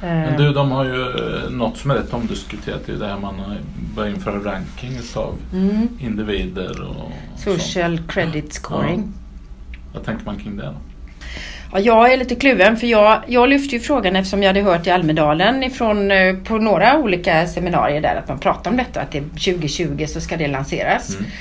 [0.01, 2.81] Men Eh, du, de har ju eh, något som är rätt omdiskuterat.
[2.85, 3.57] Det är det här man har
[3.95, 5.87] börjat införa ranking utav mm.
[5.99, 7.61] individer och sånt.
[7.61, 9.13] Social credit scoring.
[9.93, 10.73] Vad tänker man kring det då?
[11.71, 14.87] Ja, jag är lite kluven för jag, jag lyfte ju frågan eftersom jag hade hört
[14.87, 19.11] i Almedalen ifrån, eh, på några olika seminarier där att man pratar om detta att
[19.11, 21.09] det 2020 så ska det lanseras.
[21.09, 21.31] Mm.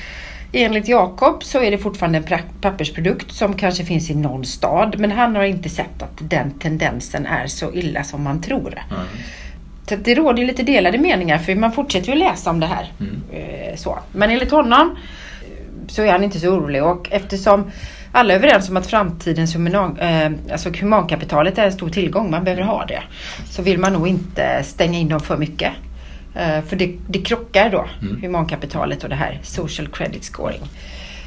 [0.57, 5.11] Enligt Jakob så är det fortfarande en pappersprodukt som kanske finns i någon stad men
[5.11, 8.83] han har inte sett att den tendensen är så illa som man tror.
[8.91, 9.07] Mm.
[9.89, 12.93] Så det råder lite delade meningar för man fortsätter ju läsa om det här.
[13.01, 13.23] Mm.
[13.33, 13.99] Eh, Så.
[14.13, 17.71] Men enligt honom eh, så är han inte så orolig och eftersom
[18.13, 22.45] alla är överens om att framtidens human, eh, alltså humankapitalet är en stor tillgång, man
[22.45, 23.03] behöver ha det.
[23.51, 25.73] Så vill man nog inte stänga in dem för mycket.
[26.35, 28.23] Eh, för det, det krockar då, Mm.
[28.23, 30.61] humankapitalet och det här social credit scoring.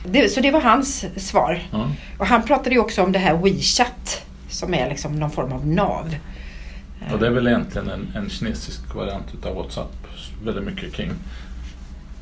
[0.06, 1.60] Det, så det var hans svar.
[1.72, 1.92] Ja.
[2.18, 5.68] Och han pratade ju också om det här WeChat som är liksom någon form av
[5.68, 6.16] nav.
[7.14, 9.92] Och det är väl egentligen en, en kinesisk variant utav WhatsApp.
[10.44, 11.12] Väldigt mycket kring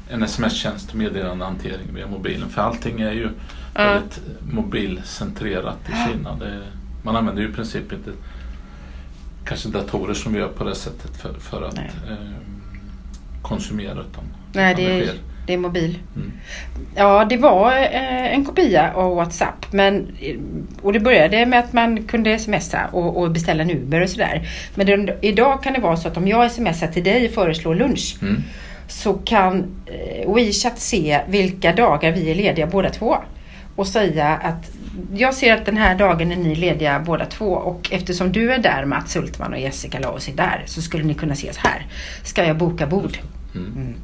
[0.10, 2.50] en sms-tjänst och meddelandehantering via mobilen.
[2.50, 3.30] För allting är ju
[3.74, 4.19] väldigt
[4.52, 6.36] mobilcentrerat i Kina.
[6.36, 6.62] Det,
[7.04, 8.12] man använder ju i princip inte
[9.45, 11.80] kanske datorer som vi gör på det sättet för, för att
[13.50, 13.54] Nej.
[13.54, 15.14] eh, konsumera utan Nej, det är,
[15.48, 16.00] det är mobil.
[16.16, 16.32] Mm.
[16.96, 19.72] Ja, det var eh, en kopia av WhatsApp.
[19.72, 20.36] Men, eh,
[20.82, 24.48] och det började med att man kunde smsa och, och beställa en Uber och sådär.
[24.76, 27.76] Men det, idag kan det vara så att om jag smsar till dig och föreslår
[27.76, 28.44] lunch Mm.
[28.88, 33.18] så kan eh, WeChat se vilka dagar vi är lediga båda två.
[33.76, 34.72] Och säga att
[35.16, 38.58] jag ser att den här dagen är ni lediga båda två och eftersom du är
[38.60, 41.86] där Mats Hultman och Jessica Laos är där så skulle ni kunna ses här.
[42.24, 43.18] Ska jag boka bord?
[43.56, 43.96] Mm.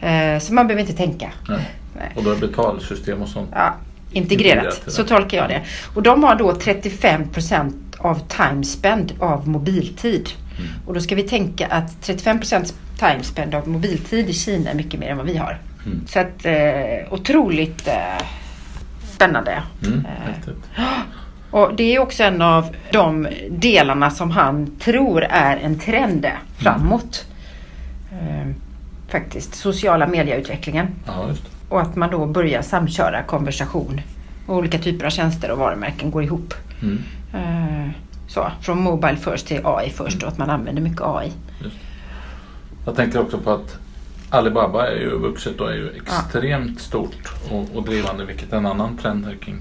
[0.00, 1.30] Eh, så man behöver inte tänka.
[1.48, 1.70] Nej.
[1.96, 2.12] Nej.
[2.14, 3.50] Och då är betalsystem och sånt.
[3.52, 3.74] Ja,
[4.12, 4.82] integrerat.
[4.86, 5.62] Så tolkar jag det.
[5.94, 10.30] Och de har då 35% av time spend av mobiltid.
[10.58, 10.70] Mm.
[10.86, 15.00] Och då ska vi tänka att 35% time spend av mobiltid i Kina är mycket
[15.00, 15.58] mer än vad vi har.
[15.86, 16.06] Mm.
[16.06, 18.26] Så att eh, otroligt eh,
[19.14, 19.62] spännande.
[19.86, 20.06] Mm.
[20.06, 20.84] Eh,
[21.50, 26.26] och det är också en av de delarna som han tror är en trend
[26.58, 27.26] framåt.
[28.12, 28.46] Eh,
[29.08, 30.86] faktiskt, sociala medieutvecklingen.
[31.06, 31.42] Ja, just.
[31.68, 34.00] Och att man då börjar samköra konversation.
[34.46, 36.54] Och olika typer av tjänster och varumärken går ihop.
[36.82, 36.98] Mm.
[37.34, 37.90] Eh,
[38.28, 41.32] så, från Mobile first till AI först och att man använder mycket AI.
[42.84, 43.78] Jag tänker också på att
[44.30, 48.66] Alibaba är ju vuxet och är ju extremt stort och, och drivande vilket är en
[48.66, 49.56] annan trend här kring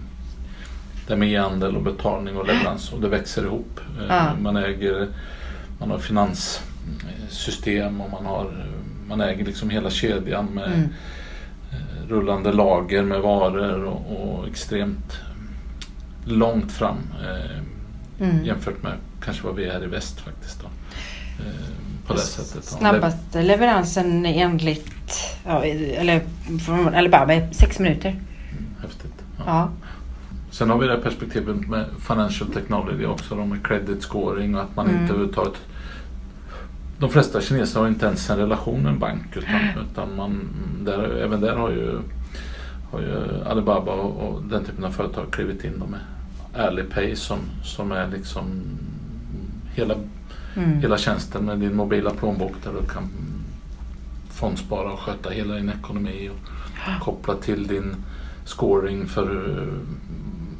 [1.07, 3.79] det med e-handel och betalning och leverans och det växer ihop.
[3.99, 4.29] Eh, Ja.
[4.39, 5.07] Man äger
[5.79, 8.65] man har finanssystem och man, har,
[9.07, 10.79] man äger liksom hela kedjan med Mm.
[11.71, 15.19] eh, rullande lager med varor och, och extremt
[16.25, 17.59] långt fram eh,
[18.19, 18.45] Mm.
[18.45, 20.61] jämfört med kanske vad vi är i väst faktiskt.
[20.61, 20.67] Då.
[21.45, 21.51] Eh,
[22.07, 22.55] på det sättet.
[22.71, 22.77] Ja.
[22.77, 26.21] Snabbaste leveransen enligt, ja, eller
[26.65, 28.09] från Alibaba är sex minuter.
[28.09, 29.13] Mm, Häftigt.
[29.37, 29.43] Ja.
[29.45, 29.69] Ja.
[30.51, 34.75] Sen har vi det perspektivet med financial technology också, då med credit scoring och att
[34.75, 35.01] man Mm.
[35.01, 35.53] inte överhuvudtaget
[36.99, 40.47] de flesta kineser har inte ens en relation med en bank utan, utan man,
[40.81, 41.99] där, även där har ju,
[42.91, 45.99] har ju Alibaba och, och den typen av företag klivit in med
[46.65, 48.45] Alipay som, som är liksom
[49.73, 49.95] hela,
[50.57, 50.79] Mm.
[50.79, 53.09] hela tjänsten med din mobila plånbok där du kan
[54.29, 57.95] fondspara och sköta hela din ekonomi och koppla till din
[58.45, 59.73] scoring för hur,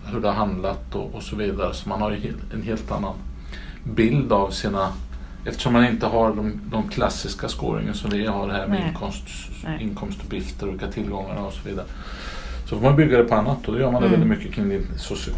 [0.06, 1.74] hur du har handlat och, och så vidare.
[1.74, 3.14] Så man har ju en helt annan
[3.84, 4.94] bild av sina
[5.46, 8.88] Eftersom man inte har de, de klassiska scoringen som vi har här med Nej.
[8.90, 9.24] inkomst,
[9.64, 9.84] Nej.
[9.84, 11.86] inkomstuppgifter och vilka tillgångar och så vidare.
[12.70, 14.20] Så får man bygga det på annat och då gör man det Mm.
[14.20, 14.88] väldigt mycket kring din,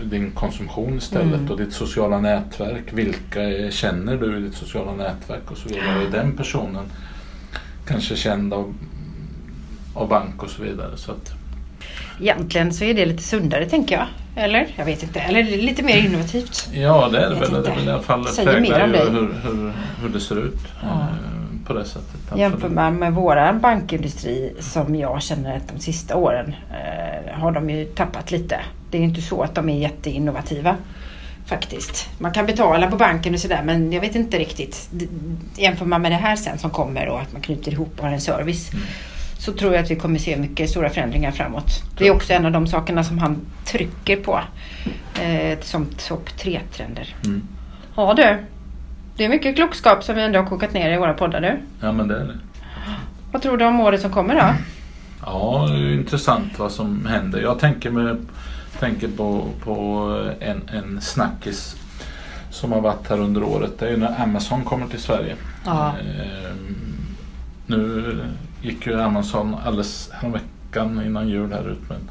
[0.04, 1.52] din konsumtion istället Mm.
[1.52, 2.84] och ditt sociala nätverk.
[2.93, 6.04] Vilka känner du i ditt sociala nätverk och så vidare.
[6.08, 6.84] Är den personen
[7.88, 8.74] kanske känd av,
[9.93, 10.98] av bank och så vidare.
[10.98, 11.32] Så att,
[12.22, 14.08] Egentligen så är det lite sundare tänker jag.
[14.38, 14.67] Eller?
[14.76, 15.19] Jag vet inte.
[15.19, 16.69] Eller lite mer innovativt.
[16.73, 17.52] ja det är det väl.
[17.63, 19.02] Det är väl i alla fall Säger mer om dig.
[19.10, 20.88] hur, hur, hur det ser ut Ja.
[20.89, 22.15] eh, på det sättet.
[22.36, 22.76] Jämför Absolut.
[22.76, 27.86] man med våran bankindustri som jag känner att de sista åren eh, har de ju
[27.86, 28.60] tappat lite.
[28.91, 30.76] Det är ju inte så att de är jätteinnovativa.
[31.45, 32.10] Faktiskt.
[32.19, 34.89] Man kan betala på banken och sådär men jag vet inte riktigt.
[35.56, 38.12] Jämför man med det här sen som kommer och att man knyter ihop och har
[38.13, 38.73] en service.
[38.73, 38.86] Mm.
[39.38, 41.84] Så tror jag att vi kommer se mycket stora förändringar framåt.
[41.97, 44.39] Det är också en av de sakerna som han trycker på.
[45.21, 47.15] Eh, som topp tre trender.
[47.26, 47.41] Mm.
[47.95, 48.38] Ja du.
[49.15, 51.60] Det är mycket klokskap som vi ändå har kokat ner i våra poddar nu.
[51.82, 52.38] Ja men det är det.
[53.32, 54.54] Vad tror du om året som kommer då?
[55.26, 57.41] Ja, det är intressant vad som händer.
[57.41, 58.17] Jag tänker, med,
[58.80, 59.73] tänker på, på
[60.39, 61.76] en, en snackis
[62.52, 63.80] som har varit här under året.
[63.80, 65.36] Det är ju när Amazon kommer till Sverige.
[65.65, 65.93] Ja.
[66.00, 66.76] Ehm,
[67.67, 68.15] nu
[68.67, 72.10] gick ju Amazon alldeles veckan innan jul här ut med en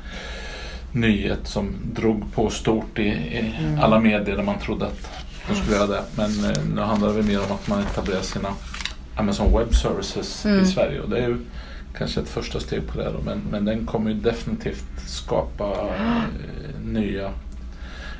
[1.01, 3.81] nyhet som drog på stort i, i Mm.
[3.81, 5.09] alla medier där man trodde att
[5.49, 6.03] de skulle göra det.
[6.17, 8.49] Men eh, nu handlar det mer om att man etablerar sina
[9.17, 10.63] Amazon Web Services Mm.
[10.63, 11.37] i Sverige och det är ju
[11.99, 13.05] kanske ett första steg på det.
[13.13, 13.19] Då.
[13.25, 16.23] Men, men den kommer ju definitivt skapa eh,
[16.85, 17.31] nya,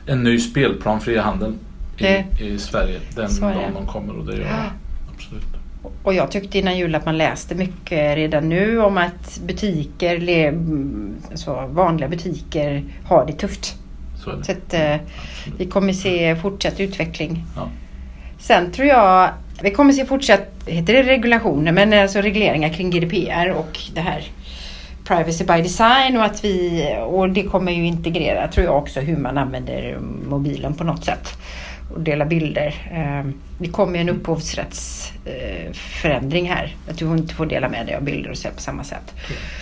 [0.07, 1.53] en ny spelplan för e-handel
[1.99, 3.41] i, i Sverige den det.
[3.41, 5.56] dagen de kommer och det gör de absolut.
[6.03, 10.55] Och jag tyckte innan jul att man läste mycket redan nu om att butiker,
[11.31, 13.75] alltså vanliga butiker har det tufft.
[14.25, 14.45] Så det.
[14.45, 14.97] Så att eh,
[15.59, 17.45] vi kommer se fortsatt utveckling.
[17.57, 17.69] Ja.
[18.39, 19.31] Sen tror jag
[19.63, 24.25] vi kommer se fortsatt, heter det regulationer, men alltså regleringar kring GDPR och det här
[25.05, 29.17] Privacy by design och att vi, och det kommer ju integrera tror jag också hur
[29.17, 31.39] man använder mobilen på något sätt.
[31.97, 32.75] Och dela bilder.
[32.93, 33.25] Eh,
[33.59, 36.77] det kommer ju en upphovsrättsförändring här.
[36.91, 39.15] Att du inte får dela med dig av bilder och så på samma sätt.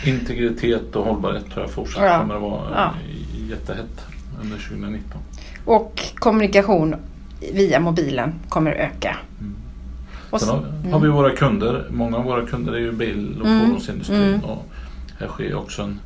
[0.05, 2.19] Integritet och hållbarhet tror jag fortsatt Ja.
[2.21, 2.91] kommer att vara Ja.
[3.51, 4.07] jättehett
[4.43, 5.21] under 2019.
[5.65, 6.95] Och kommunikation
[7.53, 9.17] via mobilen kommer att öka.
[9.41, 9.55] Mm.
[10.31, 11.87] Och Sen har, har vi våra kunder.
[11.91, 13.61] Många av våra kunder är ju bil och Mm.
[13.61, 14.23] fordonsindustrin.
[14.23, 14.45] Mm.
[14.45, 14.67] Och
[15.21, 16.01] här sker också en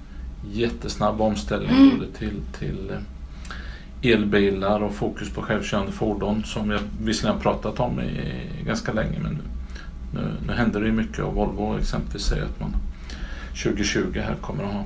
[0.52, 1.90] jättesnabb omställning Mm.
[1.98, 2.96] både till, till eh,
[4.02, 8.34] elbilar och fokus på självkörande fordon som jag visserligen pratat om i
[8.66, 9.40] ganska länge men nu,
[10.20, 12.76] nu, nu händer det ju mycket och Volvo exempelvis säger att man
[13.62, 14.84] 2020 här kommer att ha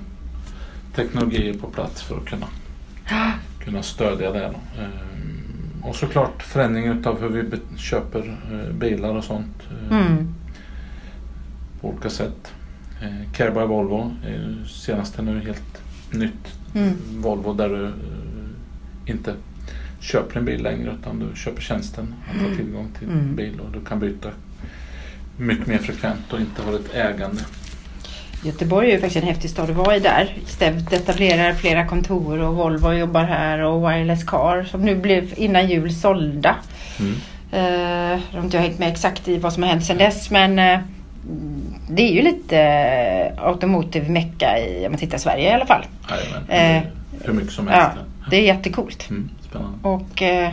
[0.94, 2.46] teknologier på plats för att kunna,
[3.64, 4.40] kunna stödja det.
[4.52, 4.82] Då.
[4.82, 10.34] Ehm, Och såklart förändring utav hur vi köper eh, bilar och sånt eh, mm,
[11.80, 12.52] på olika sätt.
[13.02, 17.92] Eh, Care by Volvo är senaste nu helt nytt mm, Volvo där du
[19.06, 19.34] inte
[20.00, 23.36] köper en bil längre utan du köper tjänsten att ha tillgång till Mm.
[23.36, 24.28] bil och du kan byta
[25.36, 27.42] mycket mer frekvent och inte ha ett ägande.
[28.44, 30.36] Göteborg är ju faktiskt en häftig stad att vara i där.
[30.46, 35.68] Stevt etablerar flera kontor och Volvo jobbar här och Wireless Car som nu blev innan
[35.68, 36.56] jul sålda.
[37.00, 37.14] Mm.
[37.52, 40.58] Eh, jag har inte hängt med exakt i vad som har hänt sedan dess men
[40.58, 40.78] eh,
[41.90, 45.66] det är ju lite eh, automotive mecka i, om man tittar i Sverige i alla
[45.66, 45.84] fall.
[46.10, 46.82] Jajamän, Eh,
[47.24, 47.96] hur mycket som Ja, helst.
[48.30, 49.10] Det är jättecoolt.
[49.10, 49.78] Mm, spännande.
[49.82, 50.52] Och eh,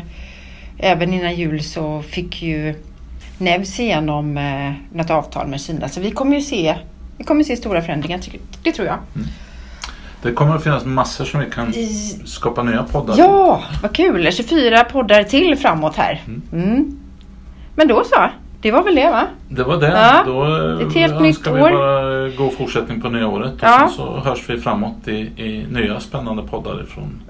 [0.77, 2.75] även innan jul så fick ju
[3.37, 5.89] Nevs igenom eh, något avtal med Kina.
[5.89, 6.75] Så vi kommer ju se,
[7.17, 8.19] vi kommer se stora förändringar,
[8.63, 8.97] det tror jag.
[10.21, 11.73] Det kommer att finnas massor som vi kan
[12.25, 13.15] skapa nya poddar.
[13.17, 14.31] Ja, vad kul!
[14.31, 16.21] 24 poddar till framåt här.
[16.27, 16.41] Mm.
[16.53, 16.99] Mm.
[17.75, 18.29] Men då så,
[18.61, 19.27] det var väl det va?
[19.49, 19.87] Det var det.
[19.87, 20.43] Ja, Då
[20.87, 21.71] ett helt önskar nytt vi år.
[21.71, 23.53] bara god fortsättning på nya året.
[23.53, 23.89] Och Ja.
[23.95, 27.21] så hörs vi framåt i, i nya spännande poddar ifrån,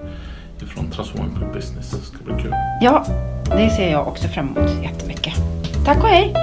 [0.62, 1.90] ifrån Transforming Business.
[1.90, 2.54] Det ska bli kul.
[2.80, 3.04] Ja,
[3.44, 5.34] det ser jag också fram emot jättemycket.
[5.84, 6.34] Tack och hej!